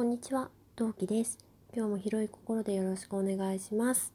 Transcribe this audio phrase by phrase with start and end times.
[0.00, 1.36] こんにちは、同期です。
[1.76, 4.14] 今日も広い心でよろしくお願いします。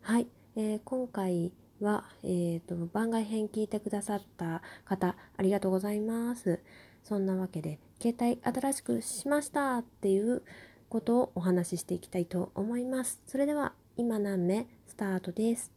[0.00, 6.58] はい、えー今回は、えーと番外編聞いてくださった方、ありがとうございます。
[7.02, 10.42] そんなわけで、携帯新しくしましたっていう
[10.88, 13.20] ことをお話ししていきたいと思います。
[13.26, 15.70] それでは、今何目スタートです。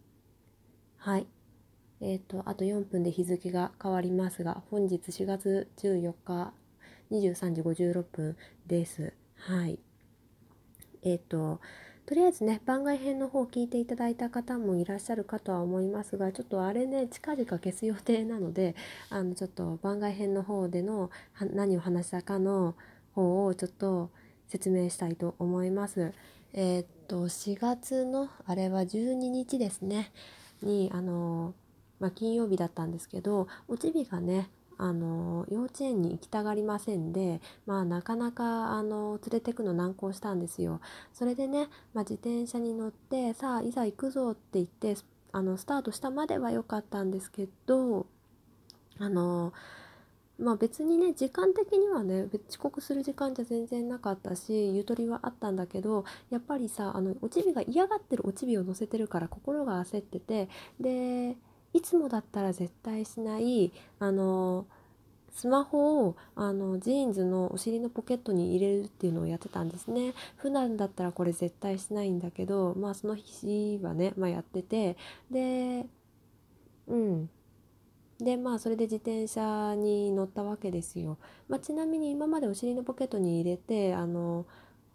[0.95, 1.27] はい。
[1.99, 6.53] えっ、と、あと4分で日付が変わりますが、本日4月14日
[7.11, 9.13] 23時56分です。
[9.37, 9.79] はい。
[11.03, 11.61] えっ、と、
[12.05, 18.75] とりあえずね、番外編の方を聞いていただいた方もいらっしゃるかとは思いますが、ちょっとあれね、近々消す予定なので、
[19.09, 21.11] あの、ちょっと番外編の方での
[21.53, 22.75] 何を話したかの
[23.13, 24.09] 方をちょっと
[24.47, 26.13] 説明したいと思います。
[26.53, 30.11] えっ、と、4月の、あれは12日ですね、
[30.61, 31.53] に、あの、
[31.99, 40.81] まあ、金曜日だったんですけど、おちびがね、あの幼稚園に行きたがりませんで、まあ、なかなかあの連れてくの難航したんですよ。
[41.13, 44.95] それでね、まあ、自転車に乗ってさあいざ行くぞって言って
[45.31, 48.07] あのスタートしたまでは良かったんですけど
[48.99, 49.53] あの
[50.39, 61.35] まあ別にね時間的にはね遅刻する時間じゃ全然なかったしゆとりはあったんだけどやっぱりさあのおちびが嫌がってるおちびを乗せてるから心が焦っててで
[61.77, 64.65] いつもだったら絶対しないあの
[65.31, 70.15] スマホをあのジーンズのお尻のポケットに入れるっていうのをやってたんですね。
[70.37, 74.97] 普段だったらこれ絶対しないんだけどまあその日はね、まあ、やってて
[75.29, 75.85] で
[76.87, 77.29] うん。
[78.19, 84.47] でまあそれで自転車に乗ったわけですよ、まあ、ちなみに今までお尻のポケットに入れてあの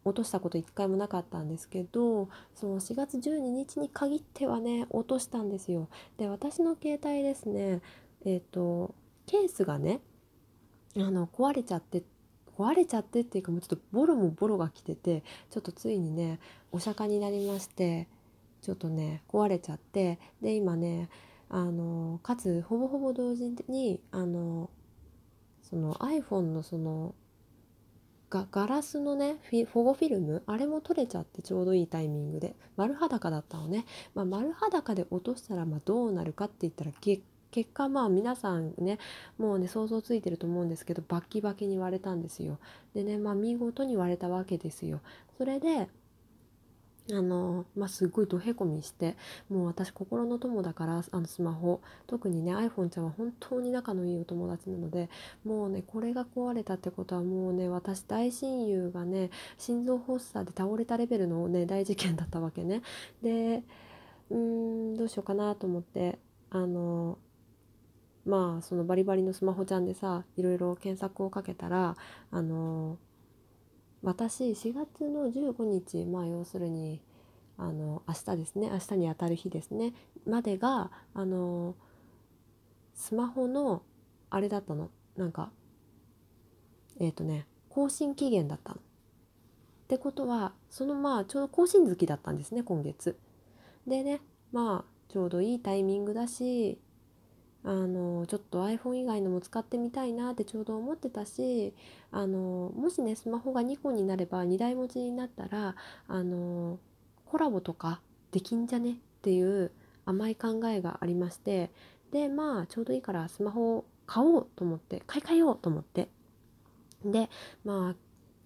[0.05, 5.89] 落としたこと一回もなかったんですけどその4月12日に限ってはね落としたんですよ。
[6.19, 7.81] で私の携帯ですね
[8.25, 8.95] えっ、と
[9.27, 10.01] ケースがね
[10.97, 12.03] あの壊れちゃって
[12.59, 16.39] 壊れちゃってっていうかもうちょっとボロもボロが来ててちょっとついにね
[16.71, 18.09] お釈迦になりまして
[18.61, 21.09] ちょっとね壊れちゃってで今ね
[21.49, 24.71] あのかつほぼほぼ同時にあの
[25.63, 27.15] その iPhone のその
[28.33, 30.43] がガラスのねフィ保護フィルム？
[30.47, 32.57] あれも取れちゃってちょうどいいタイミングで。
[32.77, 33.85] 丸裸だったのね、
[34.15, 38.99] まあ、丸裸で落としたらまどうなるかって言ったら結結果まあ皆さんね
[39.37, 42.59] もうね想像ついてると思うんですけどバッキバキに割れたんですよ。
[42.95, 45.01] でねまあ見事に割れたわけですよ。
[45.37, 45.89] それで
[47.13, 49.17] あのまあすごいどへこみして
[49.51, 55.11] もう私心の友だからあのスマホ特にね iPhone ちゃんは本当に仲のいいお友達なので
[55.45, 62.83] もうねこれが壊れたってことはもうね私大親友がね心臓発作で倒れたレベルのね大事件だったわけね。
[63.23, 63.63] で
[64.31, 64.39] うー
[64.95, 66.19] んどうしようかなと思って
[66.51, 67.19] あの
[68.25, 71.97] まあそのバリバリのスマホちゃんでさいろいろ検索をかけたら
[72.31, 72.99] あの
[74.03, 77.01] 私4月の15日まあ要するに
[77.57, 79.93] あの明日ですね明日にあたる日ですね
[80.27, 81.77] までがあの
[82.95, 83.83] スマホの
[84.31, 85.51] あれだったのなんか
[87.01, 88.77] えっ、とね更新期限だったの。
[88.77, 88.81] っ
[89.89, 93.19] てことはそのまあちょうど更新月だったんですね今月。
[93.87, 94.21] でね
[94.53, 96.79] まあちょうどいいタイミングだし
[97.65, 101.75] あのちょっと iPhone 以外のも使ってみたいなってちょうど思ってたし
[102.11, 105.77] あのもしねスマホが2個になれば2台持ちになったら
[106.09, 106.79] あの
[107.27, 108.01] コラボとか
[108.33, 109.71] できんじゃねっていう
[110.05, 111.71] 甘い考えがありまして
[112.11, 116.09] でまあちょうどいいからスマホを買おうと思って買い替えようと思って。
[117.05, 117.29] で
[117.65, 117.95] まあ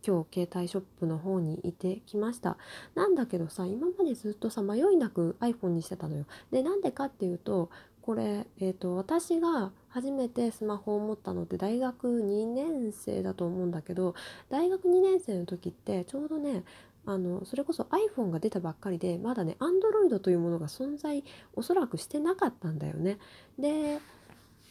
[0.06, 2.56] 今日携帯ショップの方に行ってきました。
[2.94, 6.26] なんだけどさ今までずっとさ迷いなく iPhone にしてたのよ。
[6.52, 7.70] でなんでかっていうと
[8.06, 14.14] これ、えー、と私が初めてスマホを持ったのって大学2年生だと思うんだけど
[14.48, 16.62] 大学2年生の時ってちょうどね
[17.04, 21.24] あのそれこそ iPhone が出たばっかりでまだね Android というものが存在
[21.54, 23.18] おそらくしてなかったんだよね。
[23.58, 23.98] で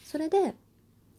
[0.06, 0.56] それで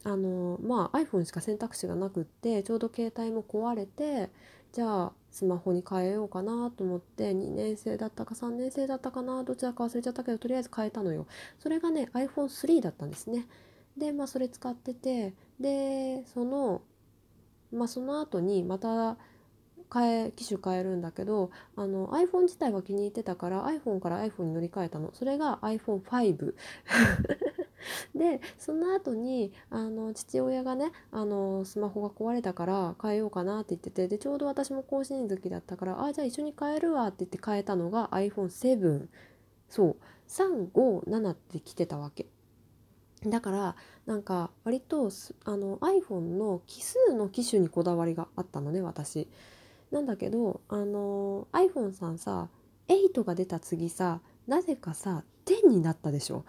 [0.06, 4.30] あのまあ iPhone しか選択肢がなくってちょうど携帯も壊れて
[4.70, 11.26] じゃあスマホに変えようかなと思って2年生だったか3年生だったかなどちらか忘れちゃったけどとりあえず変えたのよ。
[11.58, 13.48] それがね iPhone3 だったんですね。
[13.98, 16.82] でまあそれ使っててでその
[17.72, 19.16] まあその後にまた
[19.92, 25.10] 変え機種変えるんだけどあの iPhone 自体が気に入ってたから iPhone から iPhone に乗り換えたの。
[25.14, 26.54] それが iPhone5
[28.14, 39.06] でその後にあの父親がねあのスマホが壊れたから変えようかなって言っててでちょうど私も更新月だったからあじゃあ一緒に変えるわって言って変えたのが iPhone7
[39.68, 39.96] そう。
[40.28, 42.26] 357って来てたわけ。
[43.24, 45.10] だからなんか割と
[45.44, 49.28] あの iPhone の奇数の機種にこだわりがあったのね私。
[49.90, 52.48] なんだけどあの iPhone さんさ
[52.88, 56.44] 8が出た次さなぜかさ10になったでしょ。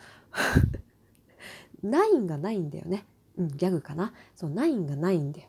[1.84, 3.06] 9がないんだよね。
[3.38, 4.14] うんギャグかな。
[4.36, 5.48] そう9がないんだよ。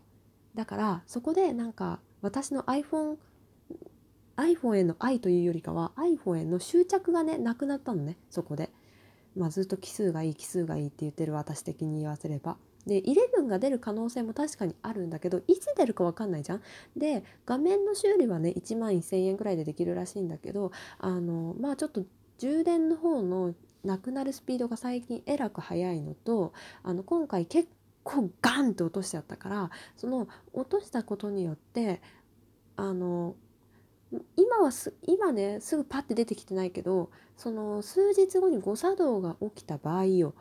[0.55, 3.17] だからそこでなんか私の iPhone
[4.37, 8.17] iPhone への愛というよりかは iPhone への執着がねなくなったのね。
[8.31, 8.71] そこで、
[9.37, 12.57] まあ、ずっと奇数がいい奇数がいいって言ってる私的に言わせれば。
[12.87, 16.63] で11が出る可能性も確かにあるんだけどいつ出るか分かんないじゃん。
[16.97, 22.05] で画面の修理はね1万1,000円ぐらいでできるらしいんだけどあのまあちょっと
[22.39, 23.55] 充電の方の
[23.85, 26.53] なくなるスピードが最近えらく速いのと
[26.83, 27.69] あの今回結
[28.03, 32.01] 構ガンって落としちゃったからその落としたことによって
[32.77, 33.35] あの
[34.37, 40.35] 今はす今ねすぐパッて出てきてないけどその数日後に誤作動が起きた場合よ。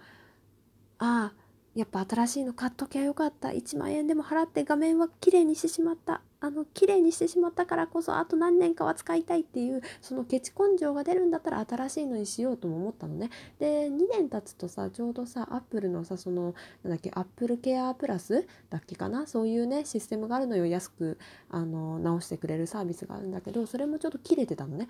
[0.99, 1.46] ああ
[1.77, 3.49] やっぱ新しいの買っときゃよかった。
[3.49, 6.21] 1万円でも払って画面は綺麗にしてしまった。
[6.39, 13.29] あの綺麗にしてしまったからこそあと何年かは使いたいっていうそのケチ根性が出るんだったら新しいのにしようとも思ったのね。
[13.59, 19.27] で2年経つとさちょうどさアップルのさそのなんだっけアップルケアプラスだっけかな？
[19.27, 20.65] そういうねシステムがあるのよ。
[20.65, 21.19] 安く
[21.51, 24.89] あの直してくれるサービスがあるんだけどそれもちょっと切れてたのね。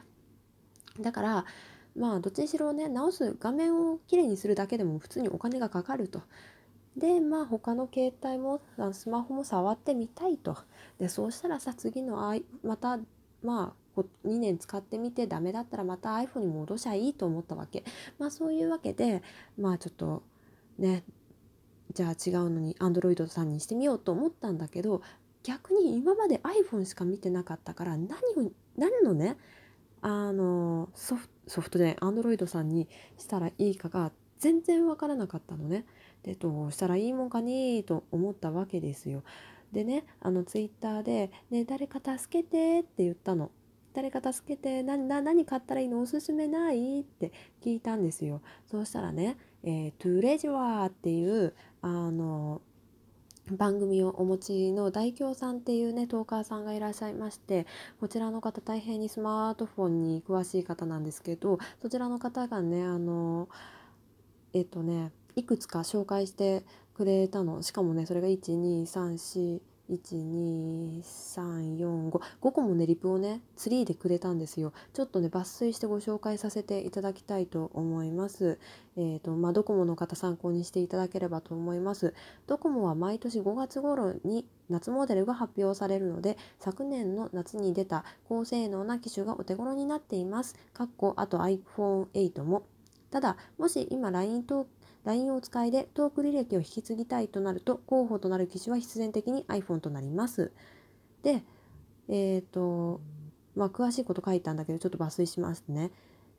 [1.02, 1.46] だから
[1.98, 6.22] まあどっちにしろね直す画面をきれいにするだけでも普通にお金がかかると。
[6.98, 8.62] でまあ他の携帯も
[8.92, 10.58] スマホも触ってみたいと
[11.00, 13.00] でそうしたらさ次のまた
[13.44, 17.84] まあ2年使ってみてダメだったらまた iPhone に戻しゃいいと思ったわけ
[18.20, 19.22] まあそういうわけで
[19.58, 20.24] まあちょっと
[20.78, 21.04] ね
[21.94, 25.02] じゃあ違うのに Android さんにしてみようと思ったんだけど
[25.44, 29.38] 逆に今まで iPhone しか見てなかったから何を何のね
[30.02, 35.86] あのソフソフトで Android さんにしたらいいかが全然わからなかったのね。
[36.28, 39.24] でどうしたらいいもんかねと思ったわけですよ。
[39.72, 43.50] でねあのツイッターで、ね「誰か助けて」って言ったの。
[43.94, 46.00] 誰か助けて何何買ったらいいの？
[46.00, 47.00] おすすめない？
[47.00, 47.32] って
[47.64, 48.42] 聞いたんですよ。
[48.70, 52.62] そうしたらね「えー、トゥレジュアー」っていうあの
[53.50, 57.66] 番組をお持ちの大京さんっていうねトーカーさんがいらっしゃいまして
[58.00, 63.48] こちらの方大変にスマートフォンに詳しい方なんですけどそちらの方がねあの
[64.54, 66.64] えっとねいくつか紹介して
[66.96, 67.62] くれたの。
[67.62, 74.74] しかもねそれが12341 2 3 4 5 5個もねリプをねツリーでくれたんですよ。
[74.94, 78.58] ちょっとね抜粋してご紹介させていただきたいと思います。
[78.98, 82.16] えーとまあ、ドコモの方参考にしていただければと思います。
[82.48, 90.56] ドコモは毎年5月頃に夏モデルが発表されるので昨年の夏に出た高性能な機種がお手頃になっています。
[90.74, 92.64] かっこあと iPhone8 も。
[93.10, 94.68] ただもし今 LINE と
[95.08, 100.52] LINE をお使いでトーク履歴を引き継ぎたいとなると候補となる機種は必然的に iPhone となります。
[101.24, 101.46] で、
[102.10, 103.00] えっ、ー、と、
[103.56, 105.92] まあ、詳しいこと書いたんだけどちょっと抜粋しますね。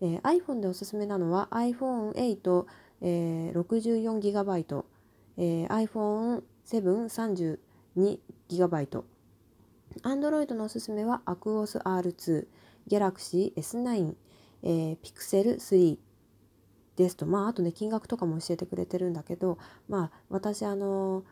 [0.03, 2.67] えー、iPhone でおすすめなのは iPhone8、
[3.01, 4.85] えー、64GB、
[5.39, 9.03] えー、iPhone732GB。
[10.03, 12.47] Android のおすすめは Aquos R2、
[12.91, 14.15] Galaxy S9、
[14.63, 15.97] えー、Pixel 3、
[16.99, 19.57] ですとまああとね金額とかも教えてくれてるんだけど
[19.89, 21.23] まあ私あの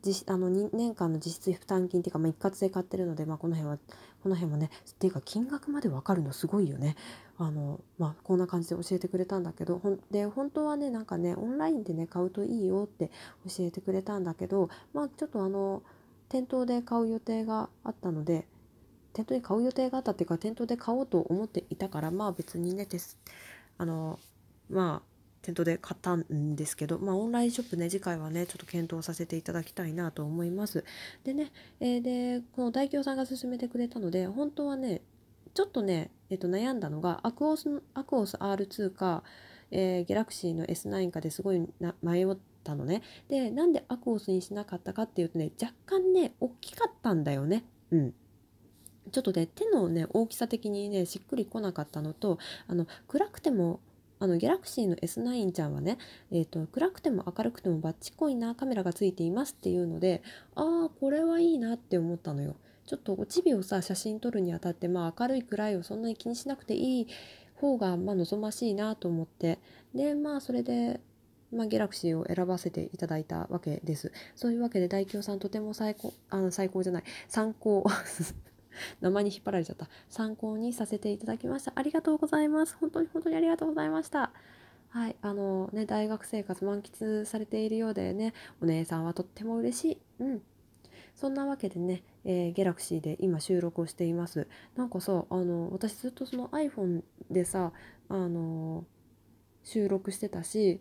[0.00, 3.78] 実あの2年間の実質負担金っていうか、まあ、一括で買ってるので、まあ、この辺は
[4.22, 6.94] この辺もねっていうか金額まで分かるのすごいよね。
[7.36, 13.10] あのまあ、こんな感じで教えてくれたんだけどほんで本当はねなんかねオンラインでね買うといいよって
[13.46, 15.82] 教えてくれたんだけどまあちょっとあの
[16.28, 18.46] 店頭で買う予定があったので
[19.12, 22.86] 店頭に買う予定があったっていうか店頭で買おうと思っていたからまあ別にね
[23.78, 24.18] あの
[24.68, 25.07] まあ
[25.48, 30.84] 店頭で買ったんですけど、まあ、オンラインショップね次回はねちょっと検討させていただきたいなと思います。
[31.24, 31.50] でね、
[31.80, 35.00] えー、でこの大京さんが勧めてくれたので本当はね
[35.54, 39.22] ちょっとね、えー、と悩んだのがアクオスアクオス R2 か、
[39.70, 43.02] えー、ギャラクシーの S9 かですごいな迷ったのね。
[43.30, 47.64] でなんでアクオスにしなかったかっていうとね若干ね大きかったんだよね。
[47.90, 48.14] うん
[49.10, 53.80] ちょっとね手のね大きさ的にねしっくりこなかったのとあの暗くても
[54.20, 55.98] あのギャラクシーの S9 ちゃんはね、
[56.30, 60.22] えーと、暗くても明るくてもバッチコイなカメラがついていますっていうので
[60.54, 62.56] ああこれはいいなって思ったのよ。
[62.86, 67.06] ちょっと落ち日をさ写真撮るにあたって、まあ、明るい暗いをそんなに気にしなくていい
[67.54, 69.58] 方がまあ望ましいなと思って
[69.94, 70.98] でまあそれで、
[71.52, 74.10] まあ、ギャラクシーを選ばせていただいたわけです。
[74.36, 77.84] そういうわけで大京さんとても最高あの最高じゃない参考
[79.00, 79.88] 名前に引っ張られちゃった。
[80.08, 81.72] 参考にさせていただきました。
[81.74, 82.76] ありがとうございます。
[82.80, 84.32] 本当に本当にありがとうございました。
[84.90, 88.32] はいあのね大学生活満喫されているようでね
[88.62, 89.98] お姉さんはとっても嬉しい。
[90.20, 90.42] うん。
[91.14, 94.46] そんなわけでね、えー、ギャラクシーで今収録をしています。
[94.76, 97.72] なんかさあの私ずっとその iPhone でさ
[98.08, 98.84] あの
[99.64, 100.80] 収録してたし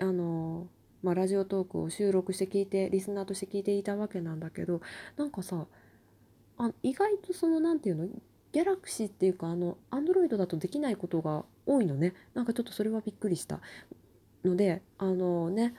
[0.00, 0.68] あの
[1.02, 4.80] まあ、ラジオトークを収録して聞いてリスナーとして聞いていたわけなんだけど
[5.16, 5.66] なんかさ
[6.58, 8.08] あ意外とその何て言うの？
[8.50, 13.60] ギャラクシーっていうかあのアンドロイドだとできないことが多いのねなんかちょっとそれはびっくりした
[14.42, 15.74] のであのね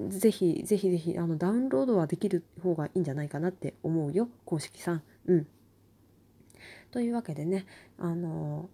[0.00, 5.02] ぜひぜひぜひあのダウンロードはできる方がいいんじゃないかなって思うよ公式さん。
[5.26, 5.46] うん。
[6.92, 7.66] というわけでね
[7.98, 8.70] あの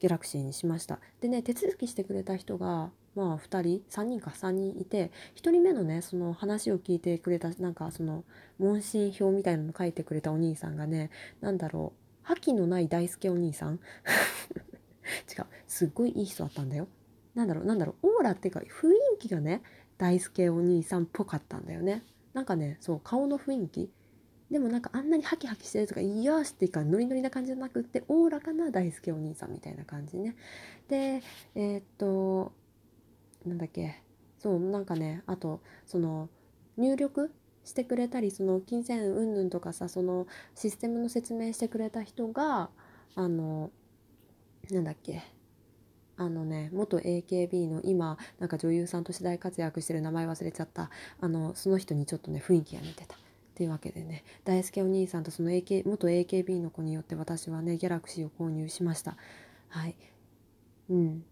[0.00, 0.98] ギャラクシーにしました。
[1.20, 8.22] でね手続きしてくれた人がまあ2人3人か3人いて1人目のねその話を聞いてくれたなんかその
[8.60, 11.10] 問診票みたいなの書いてくれたお兄さんがね
[11.40, 13.80] 何だろう覇気のない大輔お兄さん？
[15.36, 16.86] 違うすっごいいい人だったんだよ。
[17.34, 19.62] なんだろうなんだろうオーラっていうか雰囲気がね
[19.96, 22.04] 大輔お兄さんっぽかったんだよね。
[22.34, 23.90] なんかねそう顔の雰囲気
[24.48, 30.36] でもなんかあんなにハキハキしてるとか「よし!」っていうかノリノリな感じじゃなくっておおらかな大輔お兄さんみたいな感じね。
[30.88, 31.22] で
[31.56, 32.52] えー、っと
[33.46, 34.02] なんだっけ？
[34.38, 36.28] そうなんかねあとその
[36.76, 37.32] 入力
[37.64, 42.70] してくれたりその金銭云々とかさそのシステムの説明してくれた人が
[43.14, 43.70] あの
[44.70, 45.22] なんだっけ？
[46.16, 50.90] あのね元 AKB の今なんか女優さんとして大活躍してる名前忘れちゃった。
[51.20, 53.14] あのその人にちょっとね雰囲気が似てた。
[53.14, 53.18] っ
[53.54, 59.16] ていうわけでね大輔お兄さんとその、AK、元 AKB の子によって私はねギャラクシーを購入しました。
[59.68, 59.96] はい。
[60.90, 61.24] うん。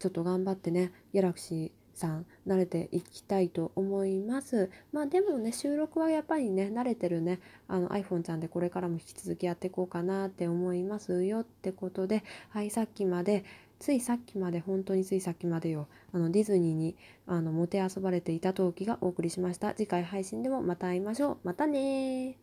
[0.00, 4.70] ちょっと頑張ってねギャラクシーさん慣れていきたいと思います。
[4.92, 13.44] まあでもね収録はやっぱりね慣れてるねあの iPhone ちゃんでこれからも引き続きやっていこうかなって思いますよってことではいさっきまで
[13.78, 19.74] ついさっきまで本当についさっきまでよあのディズニーにあのもてあそばれていた陶器がお送りしました。
[19.74, 21.38] 次回配信でもまた会いましょう。
[21.44, 22.40] またね